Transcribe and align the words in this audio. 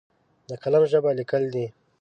د 0.49 0.51
قلم 0.63 0.83
ژبه 0.91 1.11
لیکل 1.19 1.43
دي! 1.53 1.65